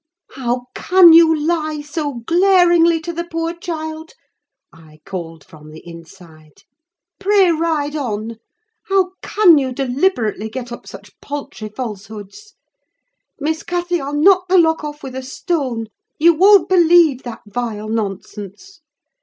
"How 0.31 0.65
can 0.73 1.13
you 1.13 1.39
lie 1.39 1.79
so 1.81 2.23
glaringly 2.25 2.99
to 3.01 3.13
the 3.13 3.23
poor 3.23 3.53
child?" 3.53 4.13
I 4.73 4.99
called 5.05 5.43
from 5.43 5.69
the 5.69 5.87
inside. 5.87 6.63
"Pray 7.19 7.51
ride 7.51 7.95
on! 7.95 8.37
How 8.87 9.11
can 9.21 9.59
you 9.59 9.71
deliberately 9.71 10.49
get 10.49 10.71
up 10.71 10.87
such 10.87 11.19
paltry 11.21 11.69
falsehoods? 11.69 12.55
Miss 13.39 13.61
Cathy, 13.61 14.01
I'll 14.01 14.15
knock 14.15 14.47
the 14.49 14.57
lock 14.57 14.83
off 14.83 15.03
with 15.03 15.13
a 15.15 15.21
stone: 15.21 15.85
you 16.17 16.33
won't 16.33 16.67
believe 16.67 17.21
that 17.21 17.41
vile 17.45 17.87
nonsense. 17.87 18.79